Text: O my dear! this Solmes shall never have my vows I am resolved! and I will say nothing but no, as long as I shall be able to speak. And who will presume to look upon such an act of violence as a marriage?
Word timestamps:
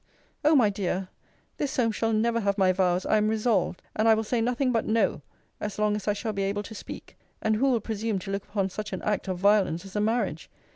O 0.43 0.55
my 0.55 0.71
dear! 0.71 1.09
this 1.57 1.69
Solmes 1.71 1.95
shall 1.95 2.11
never 2.11 2.39
have 2.39 2.57
my 2.57 2.71
vows 2.71 3.05
I 3.05 3.17
am 3.17 3.29
resolved! 3.29 3.83
and 3.95 4.07
I 4.09 4.15
will 4.15 4.23
say 4.23 4.41
nothing 4.41 4.71
but 4.71 4.83
no, 4.87 5.21
as 5.59 5.77
long 5.77 5.95
as 5.95 6.07
I 6.07 6.13
shall 6.13 6.33
be 6.33 6.41
able 6.41 6.63
to 6.63 6.73
speak. 6.73 7.15
And 7.39 7.57
who 7.57 7.69
will 7.69 7.81
presume 7.81 8.17
to 8.17 8.31
look 8.31 8.45
upon 8.45 8.71
such 8.71 8.93
an 8.93 9.03
act 9.03 9.27
of 9.27 9.37
violence 9.37 9.85
as 9.85 9.95
a 9.95 10.01
marriage? 10.01 10.49